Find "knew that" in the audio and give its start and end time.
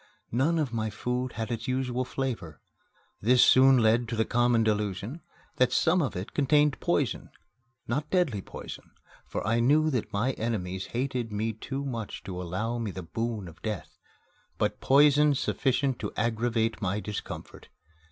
9.59-10.11